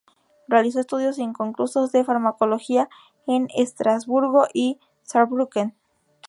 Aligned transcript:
Realizó 0.47 0.79
estudios 0.79 1.19
inconclusos 1.19 1.91
de 1.91 2.03
farmacología 2.03 2.89
en 3.27 3.47
Estrasburgo 3.55 4.47
y 4.51 4.79
Saarbrücken. 5.03 5.75